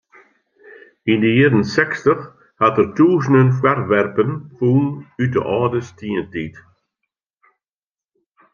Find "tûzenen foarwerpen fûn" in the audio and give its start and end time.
2.97-4.85